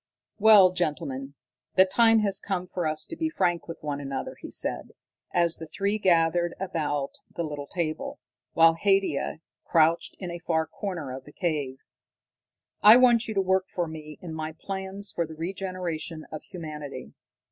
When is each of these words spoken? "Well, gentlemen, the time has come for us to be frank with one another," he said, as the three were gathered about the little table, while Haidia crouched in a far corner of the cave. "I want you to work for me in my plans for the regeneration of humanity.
"Well, 0.39 0.71
gentlemen, 0.71 1.35
the 1.75 1.85
time 1.85 2.21
has 2.21 2.39
come 2.39 2.65
for 2.65 2.87
us 2.87 3.05
to 3.05 3.15
be 3.15 3.29
frank 3.29 3.67
with 3.67 3.77
one 3.83 4.01
another," 4.01 4.35
he 4.41 4.49
said, 4.49 4.93
as 5.31 5.57
the 5.57 5.67
three 5.67 5.97
were 5.97 6.01
gathered 6.01 6.55
about 6.59 7.19
the 7.35 7.43
little 7.43 7.67
table, 7.67 8.19
while 8.53 8.73
Haidia 8.73 9.41
crouched 9.63 10.15
in 10.17 10.31
a 10.31 10.39
far 10.39 10.65
corner 10.65 11.13
of 11.15 11.25
the 11.25 11.31
cave. 11.31 11.77
"I 12.81 12.97
want 12.97 13.27
you 13.27 13.35
to 13.35 13.41
work 13.41 13.67
for 13.69 13.87
me 13.87 14.17
in 14.23 14.33
my 14.33 14.53
plans 14.59 15.11
for 15.11 15.27
the 15.27 15.35
regeneration 15.35 16.25
of 16.31 16.41
humanity. 16.45 17.13